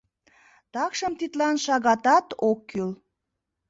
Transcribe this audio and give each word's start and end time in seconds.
Такшым 0.73 1.13
тидлан 1.19 1.55
шагатат 1.65 2.27
ок 2.49 2.59
кӱл. 2.69 2.89